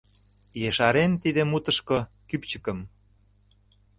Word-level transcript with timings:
Ешарен 0.67 1.11
тиде 1.23 1.41
мутышко 1.51 1.99
кӱпчыкым 2.29 2.79